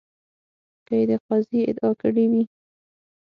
که 0.85 0.93
یې 0.99 1.05
د 1.09 1.11
قاضي 1.25 1.59
ادعا 1.69 1.91
کړې 2.01 2.25
وي. 2.31 2.43